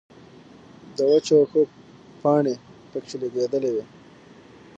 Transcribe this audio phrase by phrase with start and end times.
[0.95, 1.61] د وچو وښو
[2.21, 2.55] پانې
[2.91, 3.83] پکښې لګېدلې وې